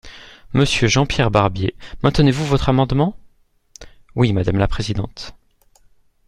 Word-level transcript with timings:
Monsieur 0.53 0.87
Jean-Pierre 0.87 1.29
Barbier, 1.29 1.75
maintenez-vous 2.01 2.43
votre 2.47 2.69
amendement? 2.69 3.15
Oui, 4.15 4.33
madame 4.33 4.57
la 4.57 4.67
présidente. 4.67 5.35